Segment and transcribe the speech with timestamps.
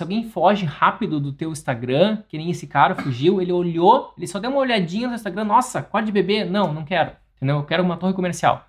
[0.00, 4.26] se alguém foge rápido do teu Instagram, que nem esse cara fugiu, ele olhou, ele
[4.26, 7.56] só deu uma olhadinha no Instagram, nossa, quarto de bebê, não, não quero, entendeu?
[7.56, 8.66] Eu quero uma torre comercial.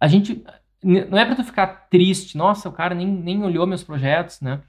[0.00, 0.42] A gente,
[0.82, 4.62] não é para tu ficar triste, nossa, o cara nem, nem olhou meus projetos, né?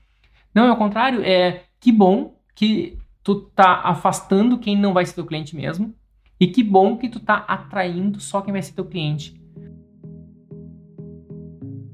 [0.54, 5.16] Não, é o contrário, é que bom que tu tá afastando quem não vai ser
[5.16, 5.96] teu cliente mesmo,
[6.38, 9.41] e que bom que tu tá atraindo só quem vai ser teu cliente.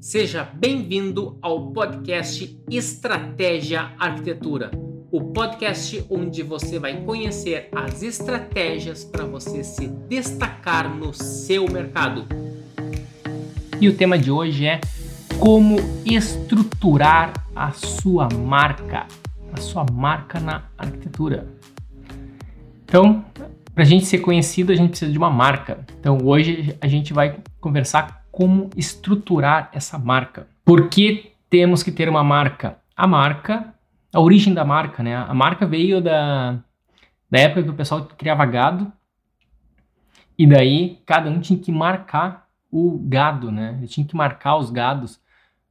[0.10, 4.72] Seja bem-vindo ao podcast Estratégia Arquitetura,
[5.12, 12.26] o podcast onde você vai conhecer as estratégias para você se destacar no seu mercado.
[13.82, 14.80] E o tema de hoje é
[15.42, 15.76] como
[16.06, 19.08] estruturar a sua marca,
[19.52, 21.50] a sua marca na arquitetura.
[22.86, 23.26] Então,
[23.76, 25.86] para a gente ser conhecido, a gente precisa de uma marca.
[26.00, 30.48] Então, hoje a gente vai conversar como estruturar essa marca.
[30.64, 32.78] Por que temos que ter uma marca?
[32.96, 33.74] A marca,
[34.14, 35.16] a origem da marca, né?
[35.16, 36.60] A marca veio da,
[37.32, 38.94] da época que o pessoal criava gado
[40.38, 43.74] e daí cada um tinha que marcar o gado, né?
[43.80, 45.20] Ele tinha que marcar os gados,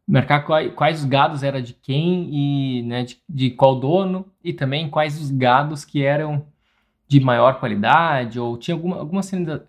[0.05, 4.91] marcar quais, os gados era de quem e né, de, de qual dono e também
[4.91, 6.45] quais os gados que eram
[7.09, 9.23] de maior qualidade ou tinha alguma, alguma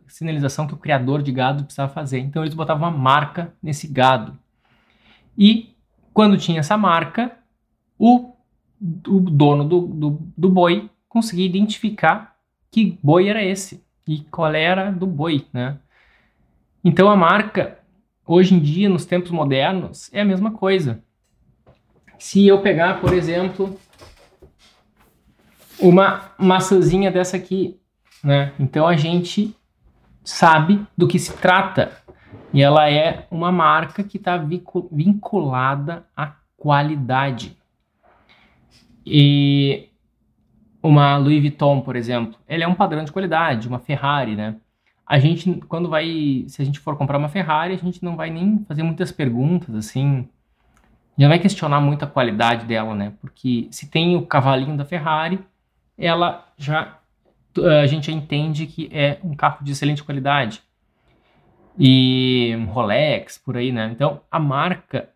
[0.08, 2.20] sinalização que o criador de gado precisava fazer.
[2.20, 4.38] Então eles botavam uma marca nesse gado.
[5.38, 5.76] E
[6.14, 7.38] quando tinha essa marca,
[7.98, 8.34] o,
[9.08, 12.36] o dono do, do, do boi conseguia identificar
[12.72, 15.78] que boi era esse e qual era do boi, né?
[16.84, 17.80] Então a marca,
[18.26, 21.04] hoje em dia, nos tempos modernos, é a mesma coisa.
[22.18, 23.78] Se eu pegar, por exemplo,
[25.80, 27.80] uma maçãzinha dessa aqui,
[28.24, 28.54] né?
[28.60, 29.56] Então a gente
[30.24, 31.92] sabe do que se trata.
[32.54, 34.38] E ela é uma marca que está
[34.92, 37.58] vinculada à qualidade.
[39.06, 39.90] E
[40.82, 44.56] uma Louis Vuitton, por exemplo, ele é um padrão de qualidade, uma Ferrari, né?
[45.06, 48.30] A gente, quando vai, se a gente for comprar uma Ferrari, a gente não vai
[48.30, 50.28] nem fazer muitas perguntas, assim,
[51.18, 53.14] já vai questionar muito a qualidade dela, né?
[53.22, 55.40] Porque se tem o cavalinho da Ferrari,
[55.98, 57.00] ela já
[57.82, 60.62] a gente já entende que é um carro de excelente qualidade.
[61.80, 63.90] E Rolex, por aí, né?
[63.92, 65.10] Então, a marca,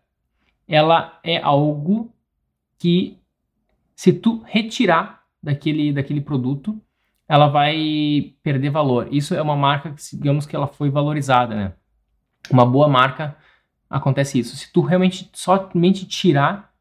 [0.66, 2.12] ela é algo
[2.78, 3.18] que
[3.94, 6.80] se tu retirar daquele, daquele produto,
[7.28, 9.08] ela vai perder valor.
[9.10, 11.72] Isso é uma marca que, digamos que ela foi valorizada, né?
[12.50, 13.36] Uma boa marca
[13.88, 14.56] acontece isso.
[14.56, 16.72] Se tu realmente somente tirar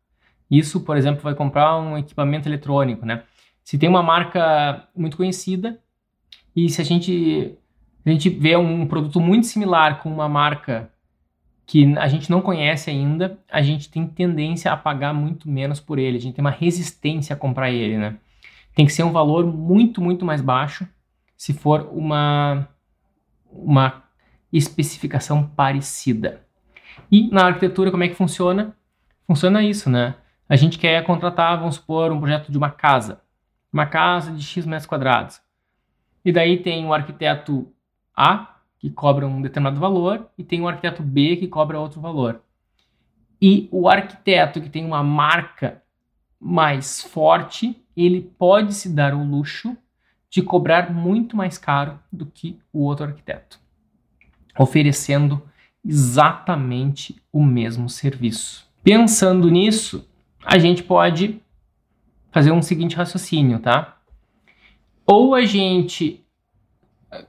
[0.50, 3.24] isso, por exemplo, vai comprar um equipamento eletrônico, né?
[3.64, 5.80] Se tem uma marca muito conhecida
[6.56, 7.56] e se a gente,
[8.06, 10.92] a gente vê um produto muito similar com uma marca
[11.66, 15.98] que a gente não conhece ainda, a gente tem tendência a pagar muito menos por
[15.98, 18.18] ele, a gente tem uma resistência a comprar ele, né?
[18.76, 20.86] Tem que ser um valor muito, muito mais baixo
[21.38, 22.68] se for uma,
[23.50, 24.04] uma
[24.52, 26.46] especificação parecida.
[27.10, 28.76] E na arquitetura, como é que funciona?
[29.26, 30.16] Funciona isso, né?
[30.50, 33.21] A gente quer contratar, vamos supor, um projeto de uma casa
[33.72, 35.42] uma casa de X metros quadrados.
[36.24, 37.72] E daí tem o arquiteto
[38.16, 42.42] A, que cobra um determinado valor, e tem o arquiteto B, que cobra outro valor.
[43.42, 45.82] E o arquiteto que tem uma marca
[46.40, 49.76] mais forte, ele pode se dar o luxo
[50.30, 53.59] de cobrar muito mais caro do que o outro arquiteto,
[54.58, 55.42] oferecendo
[55.84, 58.68] exatamente o mesmo serviço.
[58.84, 60.08] Pensando nisso,
[60.44, 61.42] a gente pode
[62.31, 63.97] fazer um seguinte raciocínio, tá?
[65.06, 66.25] Ou a gente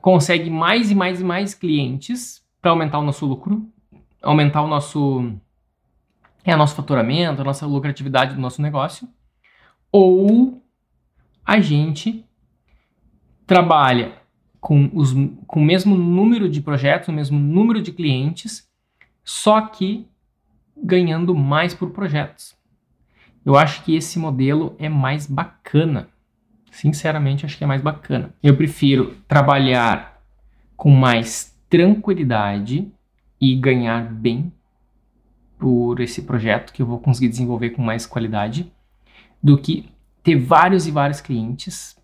[0.00, 3.68] consegue mais e mais e mais clientes para aumentar o nosso lucro,
[4.22, 5.32] aumentar o nosso
[6.44, 9.08] é, nosso faturamento, a nossa lucratividade do nosso negócio,
[9.91, 10.62] ou
[11.44, 12.24] a gente
[13.46, 14.20] trabalha
[14.60, 15.12] com, os,
[15.46, 18.68] com o mesmo número de projetos, o mesmo número de clientes,
[19.24, 20.06] só que
[20.76, 22.56] ganhando mais por projetos.
[23.44, 26.09] Eu acho que esse modelo é mais bacana.
[26.71, 28.34] Sinceramente, acho que é mais bacana.
[28.42, 30.22] Eu prefiro trabalhar
[30.77, 32.91] com mais tranquilidade
[33.41, 34.53] e ganhar bem
[35.59, 38.72] por esse projeto que eu vou conseguir desenvolver com mais qualidade
[39.42, 39.91] do que
[40.22, 41.97] ter vários e vários clientes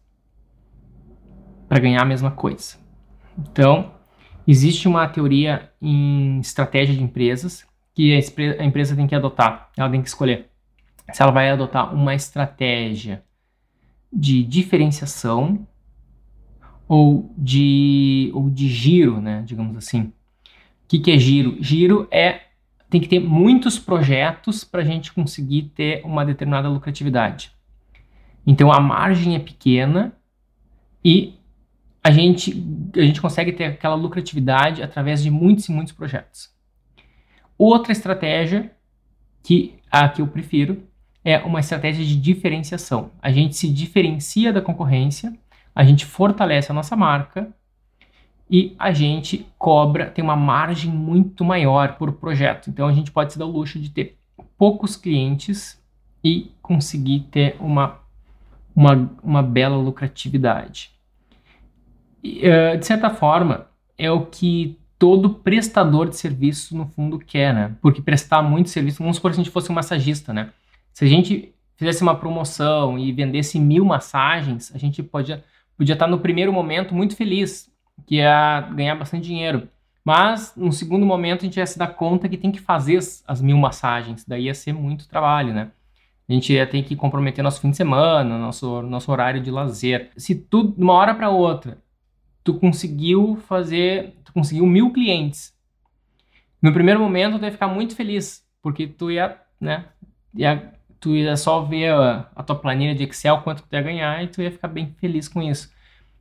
[1.68, 2.76] para ganhar a mesma coisa.
[3.38, 3.92] Então,
[4.46, 8.12] existe uma teoria em estratégia de empresas que
[8.58, 10.48] a empresa tem que adotar, ela tem que escolher
[11.12, 13.22] se ela vai adotar uma estratégia
[14.12, 15.66] de diferenciação
[16.86, 20.02] ou de, ou de giro, né, digamos assim.
[20.02, 20.12] O
[20.88, 21.56] que, que é giro?
[21.60, 22.42] Giro é
[22.90, 27.52] tem que ter muitos projetos para a gente conseguir ter uma determinada lucratividade.
[28.46, 30.14] Então a margem é pequena
[31.04, 31.34] e
[32.02, 32.64] a gente,
[32.96, 36.50] a gente consegue ter aquela lucratividade através de muitos e muitos projetos.
[37.58, 38.72] Outra estratégia
[39.42, 40.82] que a que eu prefiro
[41.28, 43.10] é uma estratégia de diferenciação.
[43.20, 45.36] A gente se diferencia da concorrência,
[45.74, 47.54] a gente fortalece a nossa marca
[48.50, 52.70] e a gente cobra, tem uma margem muito maior por projeto.
[52.70, 54.16] Então a gente pode se dar o luxo de ter
[54.56, 55.78] poucos clientes
[56.24, 57.98] e conseguir ter uma,
[58.74, 60.92] uma, uma bela lucratividade.
[62.24, 63.66] E, uh, de certa forma,
[63.98, 67.76] é o que todo prestador de serviço, no fundo, quer, né?
[67.82, 70.52] Porque prestar muito serviço, vamos supor que a gente fosse um massagista, né?
[70.98, 75.44] Se a gente fizesse uma promoção e vendesse mil massagens, a gente podia,
[75.76, 77.70] podia estar no primeiro momento muito feliz,
[78.04, 79.68] que ia ganhar bastante dinheiro.
[80.04, 83.22] Mas no segundo momento a gente ia se dar conta que tem que fazer as,
[83.28, 85.70] as mil massagens, daí ia ser muito trabalho, né?
[86.28, 90.10] A gente ia ter que comprometer nosso fim de semana, nosso, nosso horário de lazer.
[90.16, 91.78] Se tu, de uma hora para outra,
[92.42, 95.54] tu conseguiu fazer, tu conseguiu mil clientes.
[96.60, 99.84] No primeiro momento tu ia ficar muito feliz, porque tu ia, né,
[100.34, 104.22] ia, tu ia só ver a, a tua planilha de Excel, quanto tu ia ganhar,
[104.22, 105.70] e tu ia ficar bem feliz com isso.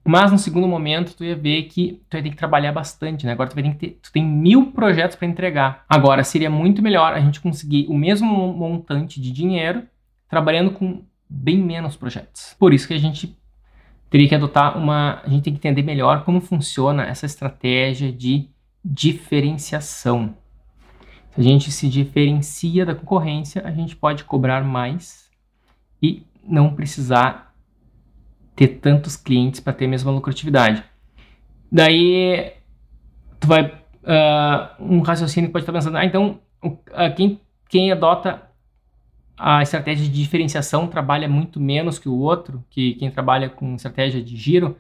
[0.06, 3.34] Mas no segundo momento, tu ia ver que tu ia ter que trabalhar bastante, né?
[3.34, 5.84] Agora tu vai ter ter, tu tem mil projetos para entregar.
[5.90, 9.84] Agora, seria muito melhor a gente conseguir o mesmo montante de dinheiro
[10.30, 12.56] trabalhando com bem menos projetos.
[12.58, 13.38] Por isso que a gente
[14.10, 15.22] teria que adotar uma.
[15.26, 18.48] A gente tem que entender melhor como funciona essa estratégia de
[18.84, 20.36] diferenciação.
[21.38, 25.30] Se a gente se diferencia da concorrência, a gente pode cobrar mais
[26.01, 27.54] e não precisar
[28.56, 30.84] ter tantos clientes para ter a mesma lucratividade.
[31.72, 32.54] Daí,
[33.39, 33.66] tu vai.
[33.68, 36.80] Uh, um raciocínio pode estar pensando, ah, então, uh,
[37.16, 38.42] quem, quem adota
[39.38, 44.24] a estratégia de diferenciação trabalha muito menos que o outro, que quem trabalha com estratégia
[44.24, 44.75] de giro,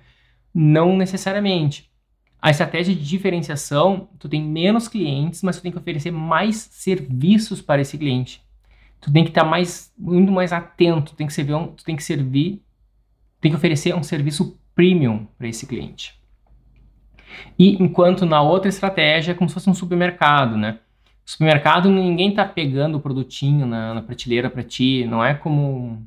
[0.51, 1.87] não necessariamente.
[2.47, 7.61] A estratégia de diferenciação, tu tem menos clientes, mas tu tem que oferecer mais serviços
[7.61, 8.41] para esse cliente.
[9.01, 12.03] Tu tem que estar mais, muito mais atento, tu tem que servir, tu tem que
[12.03, 12.63] servir,
[13.41, 16.17] tem que oferecer um serviço premium para esse cliente.
[17.59, 20.79] E enquanto na outra estratégia é como se fosse um supermercado, né?
[21.25, 26.01] supermercado, ninguém tá pegando o produtinho na, na prateleira para ti, não é como,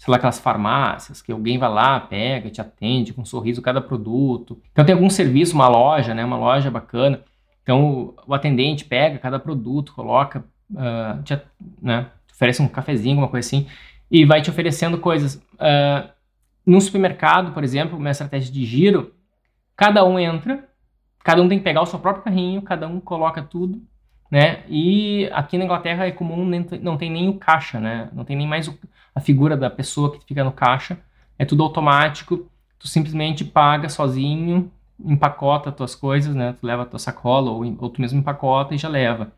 [0.00, 3.82] sei lá, aquelas farmácias que alguém vai lá, pega, te atende com um sorriso cada
[3.82, 4.58] produto.
[4.72, 7.22] Então tem algum serviço, uma loja, né, uma loja bacana.
[7.62, 11.38] Então o, atendente pega cada produto, coloca, uh, te,
[11.82, 13.66] né, oferece um cafezinho, alguma coisa assim,
[14.10, 15.34] e vai te oferecendo coisas.
[15.34, 16.08] Uh,
[16.64, 19.12] no supermercado, por exemplo, uma estratégia de giro,
[19.76, 20.66] cada um entra,
[21.22, 23.82] cada um tem que pegar o seu próprio carrinho, cada um coloca tudo,
[24.30, 24.62] né?
[24.68, 26.44] E aqui na Inglaterra é comum
[26.80, 28.08] não tem nem o caixa, né?
[28.12, 28.78] Não tem nem mais o,
[29.14, 30.98] a figura da pessoa que fica no caixa.
[31.38, 32.48] É tudo automático.
[32.78, 34.70] Tu simplesmente paga sozinho,
[35.04, 36.54] empacota as tuas coisas, né?
[36.58, 39.32] Tu leva a tua sacola ou, ou tu mesmo empacota e já leva.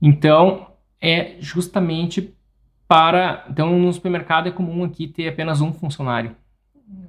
[0.00, 0.68] Então,
[1.00, 2.34] é justamente
[2.86, 3.44] para...
[3.50, 6.36] Então, no supermercado é comum aqui ter apenas um funcionário.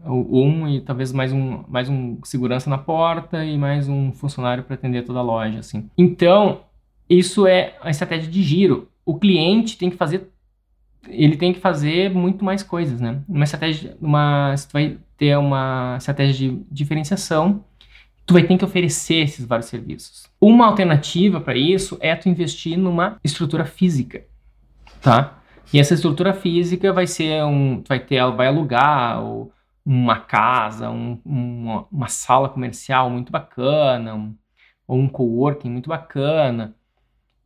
[0.06, 4.74] Um e talvez mais um, mais um segurança na porta e mais um funcionário para
[4.74, 5.90] atender toda a loja, assim.
[5.98, 6.62] Então,
[7.10, 8.88] isso é a estratégia de giro.
[9.06, 10.30] O cliente tem que fazer
[11.08, 13.22] ele tem que fazer muito mais coisas, né?
[13.28, 17.64] Uma estratégia, uma, tu vai ter uma estratégia de diferenciação,
[18.26, 20.30] tu vai ter que oferecer esses vários serviços.
[20.40, 24.24] Uma alternativa para isso é tu investir numa estrutura física,
[25.02, 25.40] tá?
[25.74, 29.22] E essa estrutura física vai ser um, tu vai ter, vai alugar
[29.86, 34.36] uma casa, um, uma, uma, sala comercial muito bacana, um,
[34.88, 36.76] ou um coworking muito bacana,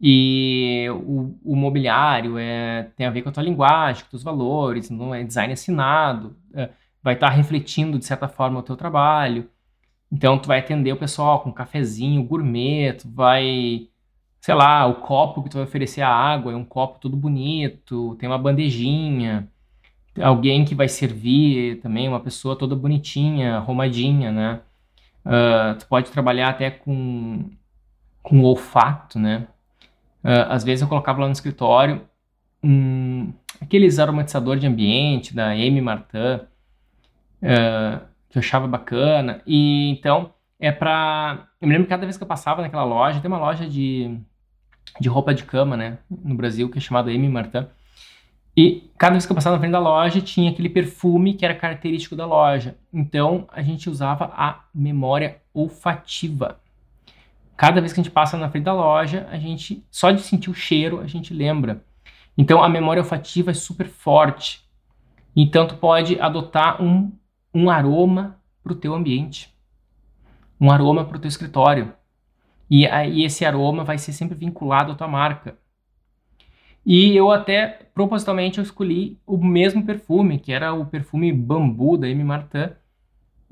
[0.06, 4.24] e o, o, mobiliário é, tem a ver com a tua linguagem, com os teus
[4.24, 8.76] valores, não é design assinado, é, vai estar tá refletindo de certa forma o teu
[8.76, 9.50] trabalho.
[10.12, 13.88] Então tu vai atender o pessoal com um cafezinho gourmet, tu vai,
[14.42, 18.16] sei lá, o copo que tu vai oferecer a água é um copo todo bonito,
[18.20, 19.48] tem uma bandejinha,
[20.22, 24.62] alguém que vai servir também, uma pessoa toda bonitinha, arrumadinha, né?
[25.26, 27.50] Uh, tu pode trabalhar até com,
[28.22, 29.48] com olfato, né?
[30.24, 32.02] Uh, às vezes eu colocava lá no escritório
[32.64, 36.40] um, aqueles aromatizadores de ambiente da Amy Martin,
[37.42, 38.00] uh,
[38.30, 39.42] que eu achava bacana.
[39.46, 41.48] E então é pra.
[41.60, 44.18] Eu me lembro que cada vez que eu passava naquela loja, tem uma loja de,
[45.00, 47.68] de roupa de cama, né, no Brasil, que é chamada Amy Martin.
[48.56, 51.56] E cada vez que eu passava na frente da loja, tinha aquele perfume que era
[51.56, 52.78] característico da loja.
[52.94, 56.60] Então a gente usava a memória olfativa
[57.56, 60.50] cada vez que a gente passa na frente da loja, a gente só de sentir
[60.50, 61.84] o cheiro, a gente lembra.
[62.38, 64.64] Então a memória olfativa é super forte.
[65.36, 67.12] Então tu pode adotar um,
[67.54, 69.54] um aroma para o teu ambiente,
[70.60, 71.94] um aroma para o teu escritório.
[72.70, 75.58] E aí esse aroma vai ser sempre vinculado à tua marca.
[76.86, 82.10] E eu até, propositalmente, eu escolhi o mesmo perfume, que era o perfume Bambu da
[82.10, 82.24] M.
[82.24, 82.72] Martin.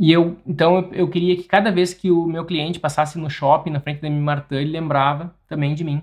[0.01, 3.29] E eu, então eu, eu, queria que cada vez que o meu cliente passasse no
[3.29, 4.19] shopping na frente da M.
[4.19, 6.01] Martin, ele lembrava também de mim,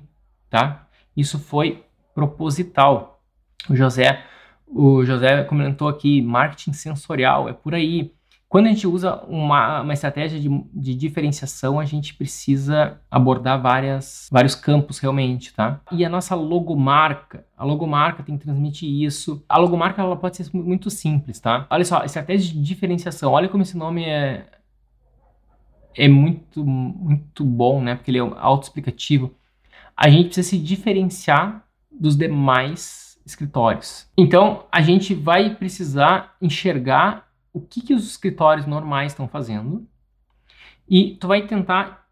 [0.49, 0.87] tá?
[1.17, 1.83] Isso foi
[2.14, 3.21] proposital.
[3.69, 4.23] O José,
[4.69, 8.14] o José comentou aqui, marketing sensorial, é por aí.
[8.49, 14.26] Quando a gente usa uma, uma estratégia de, de, diferenciação, a gente precisa abordar várias,
[14.33, 15.83] vários campos realmente, tá?
[15.93, 19.45] E a nossa logomarca, a logomarca tem que transmitir isso.
[19.47, 21.67] A logomarca ela pode ser muito simples, tá?
[21.69, 23.33] Olha só, estratégia de diferenciação.
[23.33, 24.47] Olha como esse nome é
[25.95, 27.97] é muito muito bom, né?
[27.97, 29.35] Porque ele é autoexplicativo.
[29.95, 34.09] A gente precisa se diferenciar dos demais escritórios.
[34.17, 39.87] Então, a gente vai precisar enxergar o que, que os escritórios normais estão fazendo
[40.88, 42.07] e tu vai tentar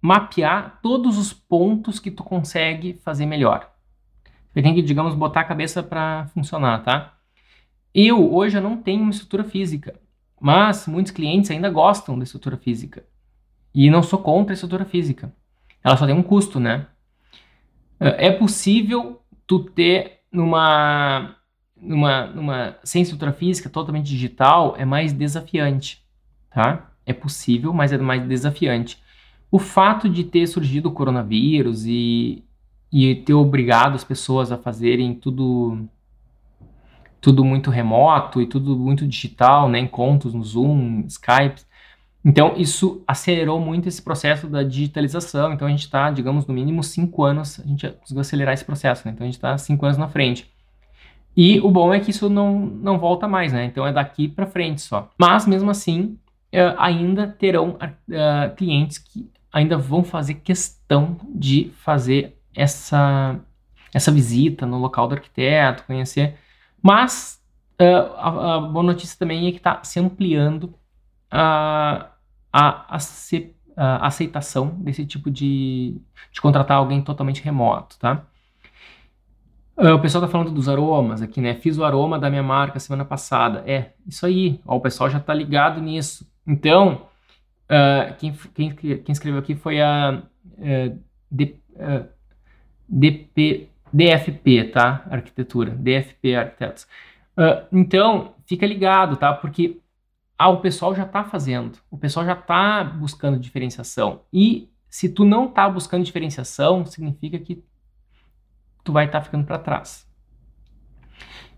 [0.00, 3.70] mapear todos os pontos que tu consegue fazer melhor.
[4.52, 7.16] Você tem que, digamos, botar a cabeça para funcionar, tá?
[7.94, 9.98] Eu, hoje, eu não tenho uma estrutura física,
[10.40, 13.04] mas muitos clientes ainda gostam da estrutura física.
[13.74, 15.32] E não sou contra a estrutura física.
[15.82, 16.86] Ela só tem um custo, né?
[17.98, 21.36] É possível tu ter numa
[21.82, 26.00] numa, numa sem estrutura física totalmente digital é mais desafiante,
[26.50, 26.90] tá?
[27.04, 29.02] É possível, mas é mais desafiante.
[29.50, 32.44] O fato de ter surgido o coronavírus e,
[32.90, 35.78] e ter obrigado as pessoas a fazerem tudo
[37.20, 39.78] tudo muito remoto e tudo muito digital, né?
[39.78, 41.62] Encontros no Zoom, Skype.
[42.24, 45.52] Então, isso acelerou muito esse processo da digitalização.
[45.52, 49.06] Então, a gente está, digamos, no mínimo cinco anos, a gente conseguiu acelerar esse processo.
[49.06, 49.12] Né?
[49.12, 50.50] Então, a gente está cinco anos na frente.
[51.36, 53.64] E o bom é que isso não, não volta mais, né?
[53.64, 55.10] Então é daqui para frente só.
[55.18, 56.18] Mas mesmo assim,
[56.52, 63.38] uh, ainda terão uh, clientes que ainda vão fazer questão de fazer essa,
[63.92, 66.36] essa visita no local do arquiteto, conhecer.
[66.82, 67.40] Mas
[67.80, 70.74] uh, a, a, boa notícia também é que está se ampliando
[71.30, 72.10] a,
[72.52, 72.96] a,
[73.76, 75.96] a, aceitação desse tipo de,
[76.30, 78.26] de contratar alguém totalmente remoto, tá?
[79.76, 81.54] Uh, o pessoal tá falando dos aromas aqui, né?
[81.54, 83.62] Fiz o aroma da minha marca semana passada.
[83.66, 84.60] É, isso aí.
[84.66, 86.30] Ó, o pessoal já tá ligado nisso.
[86.46, 87.06] Então,
[87.64, 90.22] uh, quem, quem, quem, escreveu aqui foi a
[90.58, 90.98] uh,
[91.30, 91.56] D,
[92.88, 95.04] DP, DFP, tá?
[95.10, 95.70] Arquitetura.
[95.70, 96.86] DFP Arquitetos.
[97.72, 99.32] então, fica ligado, tá?
[99.32, 99.80] Porque
[100.38, 101.78] ah, o pessoal já tá fazendo.
[101.90, 104.22] O pessoal já tá buscando diferenciação.
[104.32, 107.64] E se tu não tá buscando diferenciação, significa que
[108.84, 110.06] tu vai estar tá ficando para trás.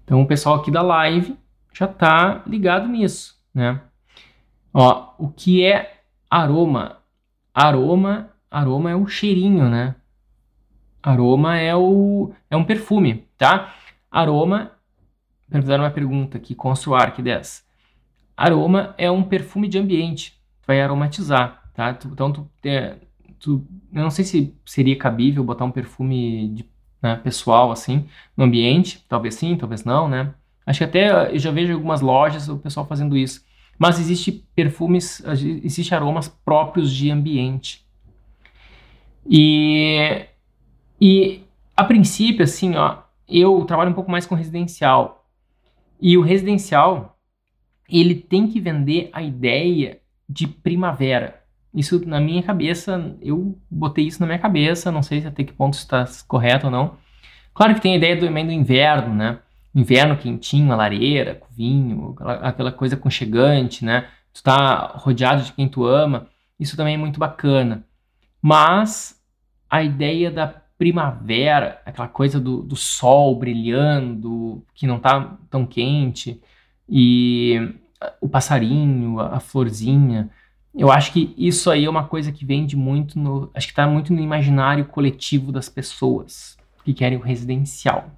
[0.05, 1.37] Então o pessoal aqui da live
[1.73, 3.81] já está ligado nisso, né?
[4.73, 6.99] Ó, o que é aroma?
[7.55, 9.95] Aroma, aroma é o cheirinho, né?
[11.03, 13.75] Aroma é o é um perfume, tá?
[14.11, 14.73] Aroma,
[15.51, 17.65] fazer uma pergunta aqui, construar que 10.
[18.37, 21.97] Aroma é um perfume de ambiente, vai aromatizar, tá?
[22.05, 22.97] Então tu, é,
[23.39, 26.74] tu eu não sei se seria cabível botar um perfume de
[27.05, 29.05] né, pessoal, assim, no ambiente.
[29.07, 30.33] Talvez sim, talvez não, né?
[30.67, 33.45] Acho que até eu já vejo algumas lojas o pessoal fazendo isso.
[33.79, 35.23] Mas existe perfumes,
[35.63, 37.85] existe aromas próprios de ambiente.
[39.29, 40.25] E,
[40.99, 41.43] e
[41.77, 45.29] a princípio, assim, ó, eu trabalho um pouco mais com residencial.
[46.01, 47.19] E o residencial,
[47.87, 51.44] ele tem que vender a ideia de primavera.
[51.75, 55.75] Isso na minha cabeça, eu botei isso na minha cabeça, não sei até que ponto
[55.75, 56.97] está correto ou não.
[57.53, 59.39] Claro que tem a ideia do, do inverno, né?
[59.75, 64.07] Inverno quentinho, a lareira, com vinho, aquela, coisa conchegante, né?
[64.33, 66.29] Tu tá rodeado de quem tu ama,
[66.61, 67.85] isso também é muito bacana.
[68.41, 69.21] Mas
[69.69, 70.47] a ideia da
[70.79, 76.41] primavera, aquela coisa do, do sol brilhando, que não tá tão quente,
[76.89, 77.75] e
[78.21, 80.31] o passarinho, a florzinha,
[80.77, 83.51] eu acho que isso aí é uma coisa que vende muito no.
[83.55, 88.11] Acho que está muito no imaginário coletivo das pessoas que querem o residencial.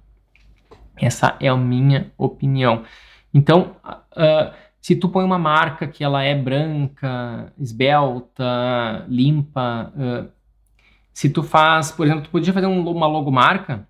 [0.99, 2.83] Essa é a minha opinião.
[3.31, 10.31] Então, uh, se tu põe uma marca que ela é branca, esbelta, limpa, uh,
[11.13, 13.87] se tu faz, por exemplo, tu podia fazer um, uma logomarca,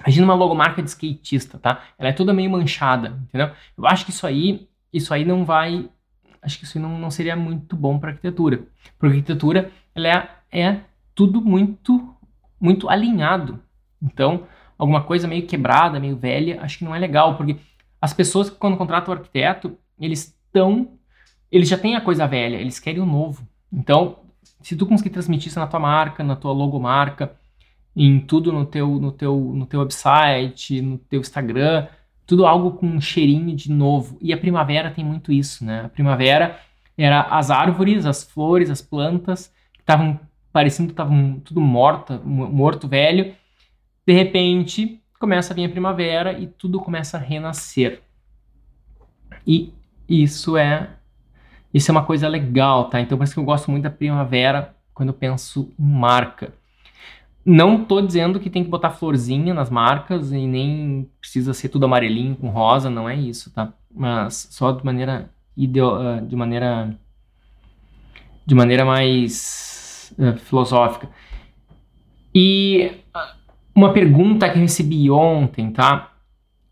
[0.00, 1.82] imagina uma logomarca de skatista, tá?
[1.98, 3.50] Ela é toda meio manchada, entendeu?
[3.76, 5.88] Eu acho que isso aí, isso aí não vai
[6.42, 8.64] acho que isso não, não seria muito bom para arquitetura.
[8.98, 10.80] Porque arquitetura ela é, é
[11.14, 12.14] tudo muito,
[12.60, 13.60] muito alinhado.
[14.02, 14.46] Então,
[14.78, 17.56] alguma coisa meio quebrada, meio velha, acho que não é legal, porque
[18.00, 20.92] as pessoas que quando contratam o arquiteto, eles estão,
[21.52, 23.46] eles já têm a coisa velha, eles querem o novo.
[23.70, 24.20] Então,
[24.62, 27.36] se tu conseguir transmitir isso na tua marca, na tua logomarca,
[27.94, 31.86] em tudo no teu, no teu, no teu website, no teu Instagram,
[32.30, 34.16] tudo algo com um cheirinho de novo.
[34.20, 35.86] E a primavera tem muito isso, né?
[35.86, 36.60] A primavera
[36.96, 40.20] era as árvores, as flores, as plantas que estavam
[40.52, 43.34] parecendo que estavam tudo morta, morto, velho.
[44.06, 48.00] De repente, começa a vir a primavera e tudo começa a renascer.
[49.44, 49.74] E
[50.08, 50.88] isso é
[51.74, 53.00] isso é uma coisa legal, tá?
[53.00, 56.52] Então por isso que eu gosto muito da primavera quando eu penso em marca.
[57.44, 61.86] Não tô dizendo que tem que botar florzinha nas marcas e nem precisa ser tudo
[61.86, 63.72] amarelinho com rosa, não é isso, tá?
[63.92, 66.96] Mas só de maneira ideo, ah, de maneira
[68.46, 71.08] de maneira mais uh, filosófica.
[72.34, 72.92] E
[73.74, 76.12] uma pergunta que eu recebi ontem, tá?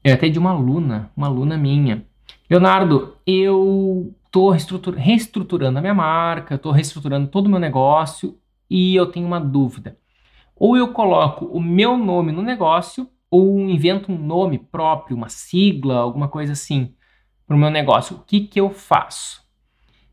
[0.02, 2.04] É até de uma aluna, uma aluna minha.
[2.50, 4.50] Leonardo, eu estou
[4.96, 8.36] reestruturando a minha marca, estou reestruturando todo o meu negócio
[8.70, 9.96] e eu tenho uma dúvida.
[10.58, 15.96] Ou eu coloco o meu nome no negócio, ou invento um nome próprio, uma sigla,
[15.98, 16.94] alguma coisa assim,
[17.46, 18.16] para o meu negócio.
[18.16, 19.46] O que, que eu faço?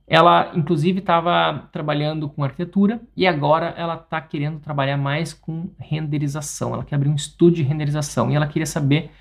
[0.07, 6.73] Ela, inclusive, estava trabalhando com arquitetura e agora ela está querendo trabalhar mais com renderização.
[6.73, 9.11] Ela quer abrir um estúdio de renderização e ela queria saber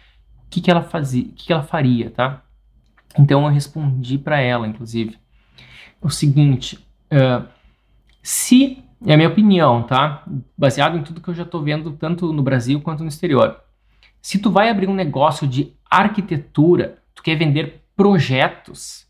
[0.47, 2.43] o que, que ela fazia, o que, que ela faria, tá?
[3.19, 5.17] Então eu respondi para ela, inclusive,
[6.03, 6.77] o seguinte:
[7.11, 7.49] uh,
[8.23, 10.25] se, é a minha opinião, tá?
[10.57, 13.61] Baseado em tudo que eu já estou vendo, tanto no Brasil quanto no exterior.
[14.21, 19.07] Se tu vai abrir um negócio de arquitetura, tu quer vender projetos,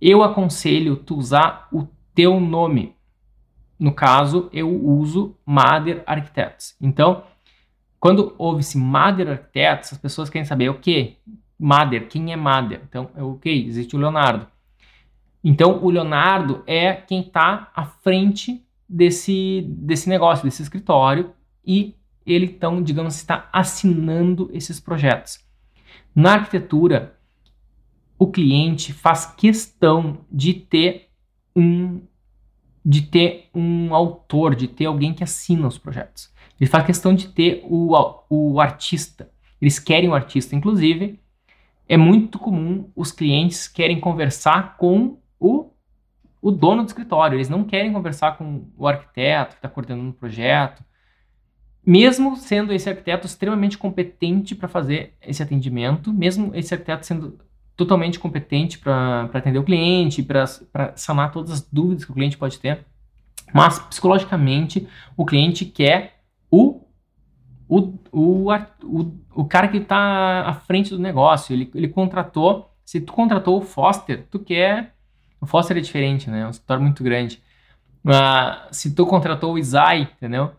[0.00, 2.94] eu aconselho tu usar o teu nome.
[3.78, 6.76] No caso, eu uso Mader Arquitetos.
[6.80, 7.24] Então,
[7.98, 11.16] quando ouve-se Mader Arquitetos, as pessoas querem saber o que?
[11.58, 12.80] Mader, quem é Mader?
[12.88, 14.46] Então, é ok, existe o Leonardo.
[15.42, 21.32] Então, o Leonardo é quem está à frente desse, desse negócio, desse escritório,
[21.64, 21.94] e
[22.26, 25.40] ele, então, digamos, está assinando esses projetos.
[26.14, 27.18] Na arquitetura,
[28.18, 31.08] o cliente faz questão de ter
[31.56, 32.02] um
[32.84, 36.32] de ter um autor, de ter alguém que assina os projetos.
[36.60, 37.94] Ele faz questão de ter o,
[38.28, 39.30] o artista.
[39.60, 41.20] Eles querem o artista, inclusive.
[41.88, 45.70] É muito comum os clientes querem conversar com o,
[46.42, 47.36] o dono do escritório.
[47.36, 50.84] Eles não querem conversar com o arquiteto que está coordenando o projeto.
[51.86, 57.38] Mesmo sendo esse arquiteto extremamente competente para fazer esse atendimento, mesmo esse arquiteto sendo
[57.76, 60.46] totalmente competente para atender o cliente, para
[60.96, 62.84] sanar todas as dúvidas que o cliente pode ter.
[63.54, 66.82] Mas psicologicamente o cliente quer o
[67.74, 68.52] o, o,
[68.84, 71.54] o, o cara que está à frente do negócio.
[71.54, 72.70] Ele, ele contratou.
[72.84, 74.94] Se tu contratou o Foster, tu quer.
[75.42, 76.42] O Foster é diferente, né?
[76.42, 77.42] É um escritório muito grande.
[78.00, 80.52] Mas se tu contratou o Isai, entendeu?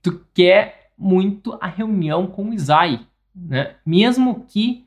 [0.00, 3.76] Tu quer muito a reunião com o Isai, né?
[3.84, 4.86] Mesmo que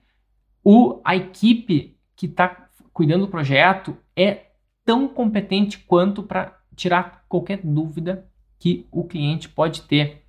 [0.64, 4.48] o, a equipe que está cuidando do projeto é
[4.84, 8.26] tão competente quanto para tirar qualquer dúvida
[8.58, 10.24] que o cliente pode ter.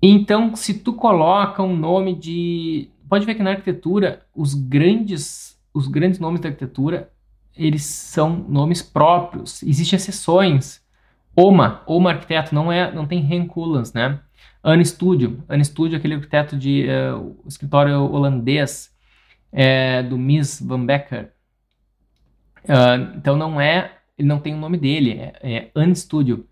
[0.00, 5.88] Então, se tu coloca um nome de, pode ver que na arquitetura os grandes, os
[5.88, 7.10] grandes nomes da arquitetura,
[7.56, 9.62] eles são nomes próprios.
[9.62, 10.82] Existem exceções.
[11.36, 14.20] Oma, Oma arquiteto não é, não tem Renkulans, né?
[14.62, 18.90] Anne Studio, Anne Studio, aquele arquiteto de uh, escritório holandês,
[19.52, 21.32] é, do Mies van Becker.
[22.64, 26.46] Uh, então não é, ele não tem o nome dele, é, é Anne Studio.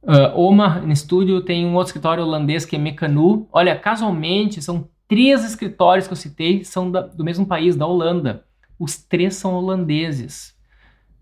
[0.00, 3.48] Uh, Omar no estúdio tem um outro escritório holandês que é Mecanu.
[3.52, 8.44] Olha, casualmente são três escritórios que eu citei são da, do mesmo país, da Holanda.
[8.78, 10.56] Os três são holandeses.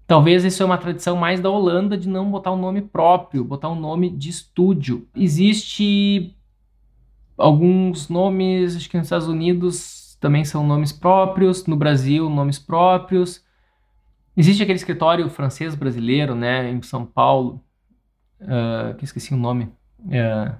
[0.06, 3.68] Talvez isso é uma tradição mais da Holanda de não botar um nome próprio, botar
[3.68, 5.08] um nome de estúdio.
[5.16, 6.36] Existe
[7.36, 13.44] alguns nomes, acho que nos Estados Unidos também são nomes próprios, no Brasil nomes próprios.
[14.36, 17.60] Existe aquele escritório francês brasileiro, né, em São Paulo,
[18.40, 19.64] uh, que esqueci o nome,
[20.04, 20.54] uh,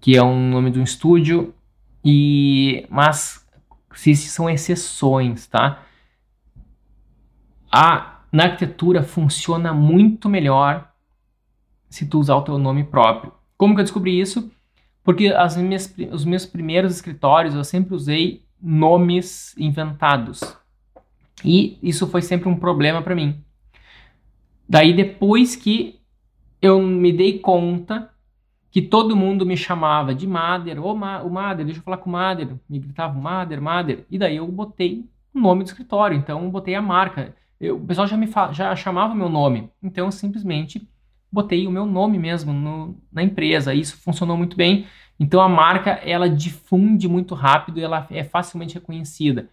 [0.00, 1.52] que é um nome de um estúdio,
[2.04, 3.44] e mas
[3.94, 5.82] se são exceções, tá?
[7.70, 10.90] A, na arquitetura funciona muito melhor
[11.88, 13.32] se tu usar o teu nome próprio.
[13.56, 14.50] Como que eu descobri isso?
[15.02, 20.40] Porque as minhas, os meus primeiros escritórios eu sempre usei nomes inventados.
[21.44, 23.42] E isso foi sempre um problema para mim.
[24.68, 25.98] Daí depois que
[26.60, 28.10] eu me dei conta
[28.70, 32.10] que todo mundo me chamava de Mader, ô Ma o Mader, deixa eu falar com
[32.10, 36.44] o Mader, me gritava Mader, Mader, e daí eu botei o nome do escritório, então
[36.44, 37.34] eu botei a marca.
[37.60, 40.88] Eu, o pessoal já me já chamava meu nome, então eu simplesmente
[41.30, 43.74] botei o meu nome mesmo no, na empresa.
[43.74, 44.86] Isso funcionou muito bem.
[45.18, 49.48] Então a marca ela difunde muito rápido, ela é facilmente reconhecida.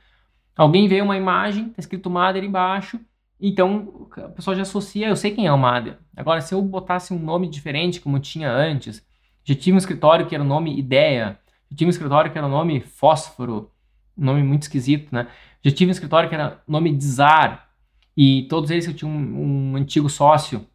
[0.56, 3.00] Alguém vê uma imagem, está escrito Mader embaixo,
[3.40, 5.98] então o pessoal já associa, eu sei quem é o Mader.
[6.16, 9.06] Agora, se eu botasse um nome diferente, como tinha antes,
[9.44, 11.38] já tive um escritório que era o nome Ideia,
[11.70, 13.70] já tive um escritório que era o nome Fósforo,
[14.18, 15.28] um nome muito esquisito, né?
[15.62, 17.65] Já tive um escritório que era nome Dzar,
[18.16, 20.66] e todos eles eu tinha um, um antigo sócio.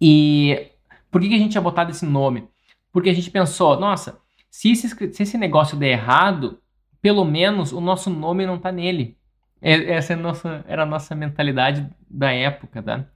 [0.00, 0.70] E
[1.10, 2.48] por que, que a gente tinha botado esse nome?
[2.92, 6.58] Porque a gente pensou, nossa, se esse, se esse negócio der errado,
[7.00, 9.16] pelo menos o nosso nome não está nele.
[9.60, 13.06] Essa é a nossa, era a nossa mentalidade da época, tá?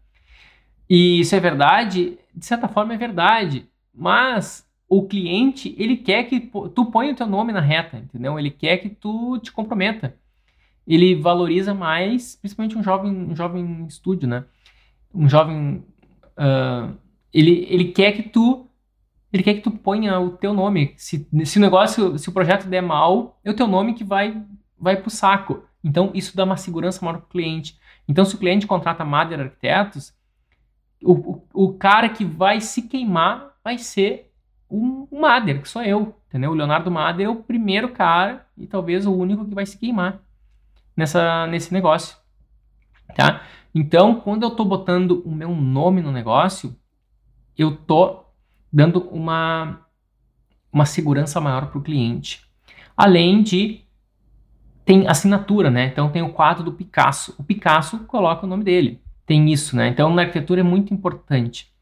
[0.88, 6.38] E isso é verdade, de certa forma é verdade, mas o cliente, ele quer que
[6.40, 8.38] tu ponha o teu nome na reta, entendeu?
[8.38, 10.16] Ele quer que tu te comprometa.
[10.87, 14.44] Ele valoriza mais, principalmente um jovem, um jovem estúdio, né?
[15.14, 15.85] Um jovem,
[16.38, 16.94] uh,
[17.33, 18.68] ele, ele quer que tu
[19.33, 20.94] ele quer que tu ponha o teu nome.
[20.97, 24.40] Se, se o negócio, se o projeto der mal, é o teu nome que vai
[24.79, 25.64] vai pro saco.
[25.83, 27.79] Então, isso dá uma segurança maior para o cliente.
[28.07, 30.14] Então, se o cliente contrata Mader Arquitetos,
[31.03, 34.31] o, o, o, cara que vai se queimar vai ser
[34.70, 36.14] um, um Mader, que sou eu.
[36.29, 36.53] Entendeu?
[36.53, 40.20] O Leonardo Mader é o primeiro cara e talvez o único que vai se queimar
[40.96, 42.16] nessa, nesse negócio.
[43.14, 43.42] Tá?
[43.74, 46.76] Então, quando eu estou botando o meu nome no negócio,
[47.57, 48.33] eu estou
[48.72, 49.80] dando uma,
[50.72, 52.48] uma segurança maior para o cliente.
[52.96, 53.85] Além de
[54.85, 55.87] tem assinatura, né?
[55.87, 57.35] Então tem o quadro do Picasso.
[57.38, 59.00] O Picasso coloca o nome dele.
[59.24, 59.88] Tem isso, né?
[59.88, 61.72] Então na arquitetura é muito importante.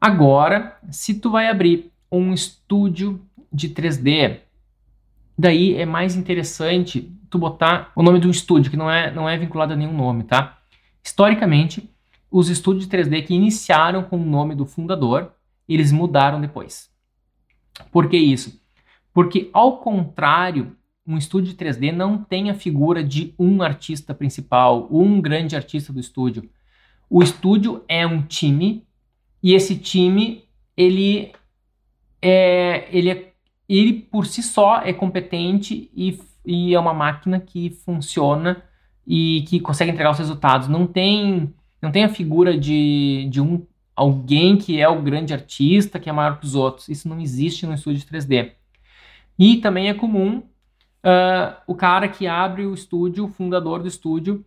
[0.00, 4.40] Agora, se tu vai abrir um estúdio de 3D,
[5.38, 9.28] daí é mais interessante tu botar o nome de um estúdio que não é não
[9.28, 10.58] é vinculado a nenhum nome, tá?
[11.02, 11.90] Historicamente,
[12.30, 15.32] os estúdios de 3D que iniciaram com o nome do fundador,
[15.68, 16.88] eles mudaram depois.
[17.90, 18.62] Por que isso?
[19.12, 24.88] Porque ao contrário um estúdio de 3D não tem a figura de um artista principal,
[24.90, 26.48] um grande artista do estúdio.
[27.10, 28.86] O estúdio é um time
[29.42, 30.44] e esse time
[30.76, 31.32] ele
[32.22, 33.32] é ele é
[33.68, 38.62] ele por si só é competente e, e é uma máquina que funciona
[39.06, 40.68] e que consegue entregar os resultados.
[40.68, 45.98] Não tem não tem a figura de, de um alguém que é o grande artista,
[45.98, 46.88] que é maior que os outros.
[46.88, 48.52] Isso não existe no estúdio de 3D.
[49.38, 54.44] E também é comum uh, o cara que abre o estúdio, o fundador do estúdio,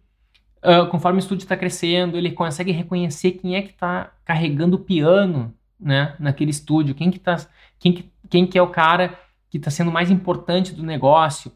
[0.63, 4.79] uh, conforme o estúdio está crescendo, ele consegue reconhecer quem é que está carregando o
[4.79, 7.37] piano né, naquele estúdio, quem que, tá,
[7.79, 9.17] quem, que, quem que é o cara
[9.49, 11.51] que está sendo mais importante do negócio.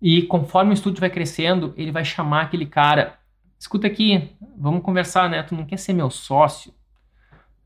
[0.00, 3.18] E conforme o estúdio vai crescendo, ele vai chamar aquele cara.
[3.58, 5.42] Escuta aqui, vamos conversar, né?
[5.42, 6.72] Tu não quer ser meu sócio?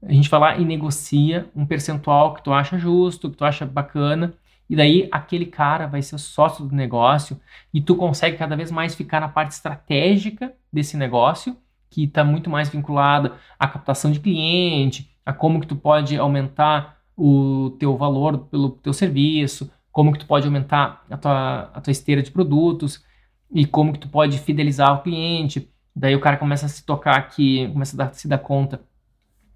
[0.03, 3.65] A gente vai lá e negocia um percentual que tu acha justo, que tu acha
[3.65, 4.35] bacana,
[4.69, 7.39] e daí aquele cara vai ser sócio do negócio
[7.75, 11.57] e tu consegue cada vez mais ficar na parte estratégica desse negócio,
[11.91, 16.97] que está muito mais vinculada à captação de cliente, a como que tu pode aumentar
[17.15, 21.91] o teu valor pelo teu serviço, como que tu pode aumentar a tua, a tua
[21.93, 23.05] esteira de produtos
[23.51, 25.71] e como que tu pode fidelizar o cliente.
[25.95, 28.81] Daí o cara começa a se tocar que, começa a dar, se dar conta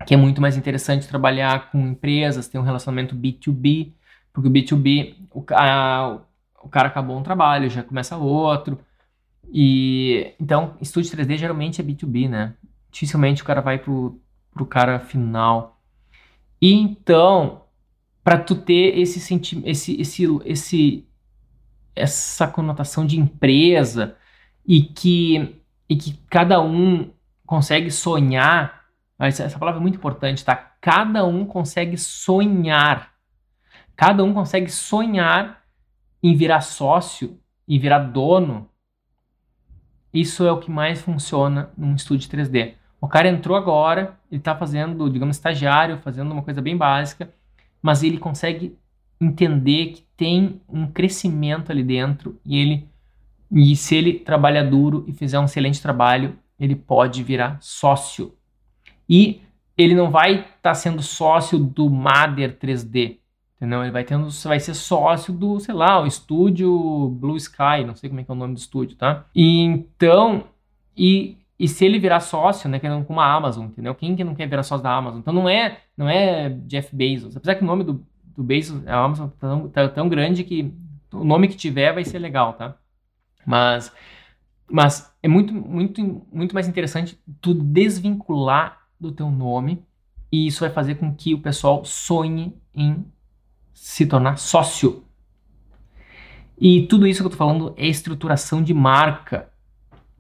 [0.04, 3.92] que é muito mais interessante trabalhar com empresas, ter um relacionamento B2B,
[4.32, 6.20] porque o B2B, o, a,
[6.62, 8.78] o cara acabou um trabalho, já começa outro.
[9.50, 12.54] E então, estúdio 3D geralmente é B2B, né?
[12.90, 14.20] Dificilmente o cara vai pro,
[14.52, 15.80] pro cara final.
[16.60, 17.62] E então,
[18.26, 21.08] para tu ter esse sentimento, esse, esse, esse,
[21.94, 24.16] essa conotação de empresa
[24.66, 27.12] e que, e que cada um
[27.46, 28.82] consegue sonhar,
[29.16, 30.56] essa palavra é muito importante, tá?
[30.80, 33.14] Cada um consegue sonhar
[33.96, 35.62] Cada um consegue sonhar
[36.22, 38.68] em virar sócio e virar dono.
[40.12, 42.74] Isso é o que mais funciona num estúdio 3D.
[43.00, 47.32] O cara entrou agora, ele está fazendo, digamos, estagiário, fazendo uma coisa bem básica,
[47.86, 48.76] mas ele consegue
[49.20, 52.88] entender que tem um crescimento ali dentro e ele
[53.48, 58.34] e se ele trabalha duro e fizer um excelente trabalho, ele pode virar sócio.
[59.08, 59.40] E
[59.78, 63.18] ele não vai estar tá sendo sócio do Mader 3D.
[63.54, 63.84] Entendeu?
[63.84, 68.10] Ele vai tendo, vai ser sócio do, sei lá, o estúdio Blue Sky, não sei
[68.10, 69.26] como é que é o nome do estúdio, tá?
[69.32, 70.44] E então,
[70.96, 73.94] e e se ele virar sócio, né, com a Amazon, entendeu?
[73.94, 75.20] Quem que não quer virar sócio da Amazon?
[75.20, 77.36] Então não é, não é Jeff Bezos.
[77.36, 78.04] Apesar que o nome do,
[78.36, 80.72] do Bezos, a Amazon tá tão, tá tão grande que
[81.12, 82.76] o nome que tiver vai ser legal, tá?
[83.44, 83.92] Mas
[84.68, 89.82] mas é muito muito muito mais interessante tu desvincular do teu nome
[90.30, 93.04] e isso vai fazer com que o pessoal sonhe em
[93.72, 95.04] se tornar sócio.
[96.58, 99.50] E tudo isso que eu tô falando é estruturação de marca.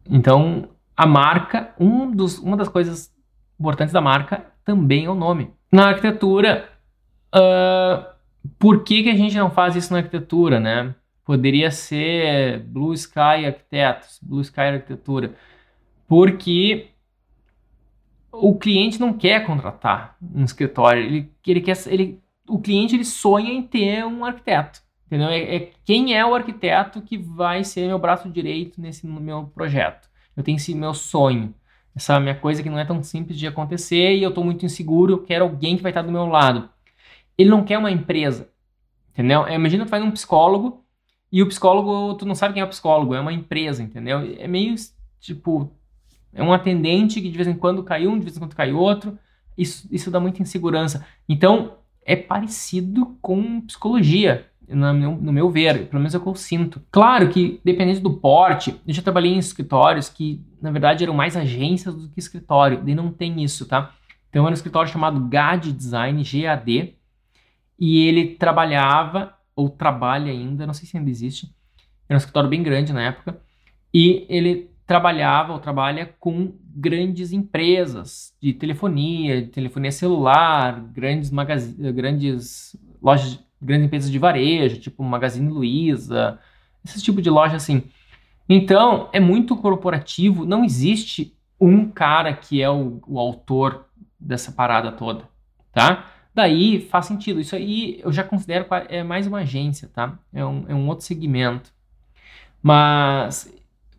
[0.08, 3.12] Então, a marca, um dos, uma das coisas
[3.58, 5.50] importantes da marca também é o nome.
[5.70, 6.68] Na arquitetura,
[7.34, 8.06] uh,
[8.58, 10.94] por que, que a gente não faz isso na arquitetura, né?
[11.24, 15.34] Poderia ser Blue Sky Arquitetos, Blue Sky Arquitetura,
[16.06, 16.88] porque
[18.32, 23.52] o cliente não quer contratar um escritório, ele, ele quer, ele, o cliente ele sonha
[23.52, 25.28] em ter um arquiteto, entendeu?
[25.28, 30.08] É, é quem é o arquiteto que vai ser meu braço direito nesse meu projeto.
[30.36, 31.54] Eu tenho esse meu sonho,
[31.94, 35.14] essa minha coisa que não é tão simples de acontecer e eu estou muito inseguro,
[35.14, 36.68] eu quero alguém que vai estar do meu lado.
[37.38, 38.50] Ele não quer uma empresa,
[39.12, 39.46] entendeu?
[39.46, 40.84] É, imagina tu vai num psicólogo
[41.32, 44.20] e o psicólogo, tu não sabe quem é o psicólogo, é uma empresa, entendeu?
[44.38, 44.74] É meio
[45.20, 45.72] tipo,
[46.32, 48.72] é um atendente que de vez em quando cai um, de vez em quando cai
[48.72, 49.18] outro.
[49.56, 51.06] Isso, isso dá muita insegurança.
[51.26, 56.28] Então, é parecido com psicologia no meu, no meu ver, pelo menos é o que
[56.28, 56.82] eu sinto.
[56.90, 61.36] Claro que, dependendo do porte, eu já trabalhei em escritórios que, na verdade, eram mais
[61.36, 63.94] agências do que escritório, e não tem isso, tá?
[64.28, 66.96] Então, era um escritório chamado GAD Design, GAD,
[67.78, 71.54] e ele trabalhava, ou trabalha ainda, não sei se ainda existe,
[72.08, 73.40] era um escritório bem grande na época,
[73.92, 81.30] e ele trabalhava ou trabalha com grandes empresas de telefonia, de telefonia celular, grandes,
[81.94, 86.38] grandes lojas grandes empresas de varejo, tipo Magazine Luiza,
[86.84, 87.84] esse tipo de loja assim.
[88.48, 93.86] Então, é muito corporativo, não existe um cara que é o, o autor
[94.18, 95.24] dessa parada toda,
[95.72, 96.06] tá?
[96.34, 97.40] Daí faz sentido.
[97.40, 100.18] Isso aí eu já considero é mais uma agência, tá?
[100.34, 101.72] É um, é um outro segmento.
[102.62, 103.52] Mas,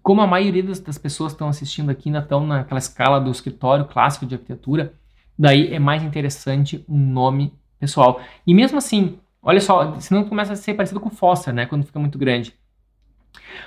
[0.04, 3.32] como a maioria das, das pessoas que estão assistindo aqui ainda estão naquela escala do
[3.32, 4.94] escritório clássico de arquitetura,
[5.38, 8.22] daí é mais interessante um nome pessoal.
[8.46, 9.18] E mesmo assim,
[9.48, 11.66] Olha só, senão começa a ser parecido com o Foster, né?
[11.66, 12.54] Quando fica muito grande.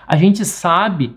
[0.07, 1.17] A gente sabe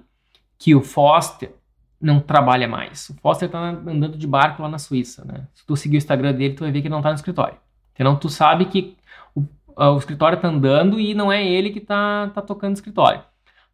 [0.58, 1.54] que o Foster
[2.00, 3.10] não trabalha mais.
[3.10, 5.50] O Foster tá andando de barco lá na Suíça, né?
[5.54, 7.58] Se tu seguir o Instagram dele, tu vai ver que ele não tá no escritório.
[7.94, 8.96] Então tu sabe que
[9.36, 9.44] o,
[9.76, 13.22] o escritório tá andando e não é ele que tá, tá tocando o escritório.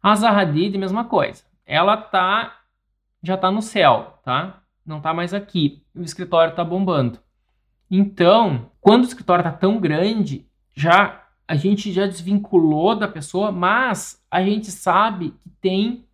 [0.02, 1.44] A Zaha mesma coisa.
[1.64, 2.56] Ela tá
[3.22, 4.60] já tá no céu, tá?
[4.84, 5.84] Não tá mais aqui.
[5.94, 7.20] O escritório tá bombando.
[7.88, 14.24] Então, quando o escritório tá tão grande, já a gente já desvinculou da pessoa, mas
[14.30, 16.04] a gente sabe que tem,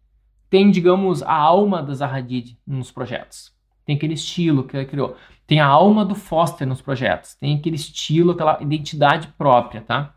[0.49, 3.55] tem digamos, a alma da Zaha Hadid nos projetos.
[3.85, 5.15] Tem aquele estilo que ela criou.
[5.47, 7.35] Tem a alma do Foster nos projetos.
[7.35, 10.15] Tem aquele estilo, aquela identidade própria, tá?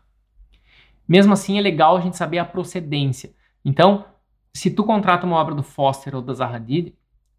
[1.06, 3.34] Mesmo assim, é legal a gente saber a procedência.
[3.62, 4.06] Então,
[4.54, 6.94] se tu contrata uma obra do Foster ou da Zaha Hadid,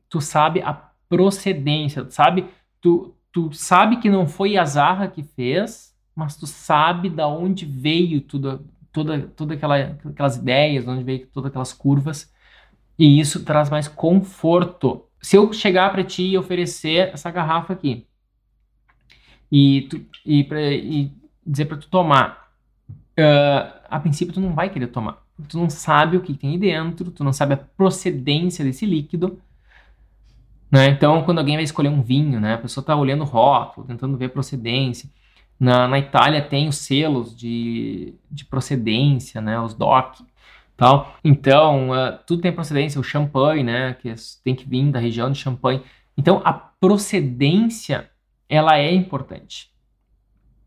[0.07, 0.73] tu sabe a
[1.09, 2.45] procedência, sabe?
[2.79, 7.65] Tu, tu sabe que não foi a Zaha que fez, mas tu sabe da onde
[7.65, 12.33] veio tudo, toda, toda aquela, aquelas ideias, de onde veio todas aquelas curvas,
[12.97, 15.05] e isso traz mais conforto.
[15.21, 18.07] Se eu chegar para ti e oferecer essa garrafa aqui,
[19.51, 21.11] e, tu, e, pra, e
[21.45, 22.51] dizer para tu tomar,
[22.89, 25.21] uh, a princípio tu não vai querer tomar.
[25.47, 29.41] Tu não sabe o que tem aí dentro, tu não sabe a procedência desse líquido.
[30.71, 30.87] Né?
[30.87, 34.17] Então, quando alguém vai escolher um vinho, né, a pessoa está olhando o rótulo, tentando
[34.17, 35.09] ver a procedência.
[35.61, 40.23] Na, na Itália tem os selos de, de procedência, né, os DOC.
[40.75, 41.15] Tal.
[41.23, 44.11] Então, uh, tudo tem procedência, o champanhe, né, que
[44.43, 45.83] tem que vir da região de Champagne.
[46.17, 48.09] Então, a procedência,
[48.49, 49.69] ela é importante.